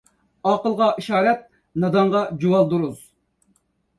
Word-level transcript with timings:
ئاقىلغا 0.51 0.87
ئىشارەت، 1.01 1.43
نادانغا 1.83 2.21
جۇۋالدۇرۇز. 2.45 2.97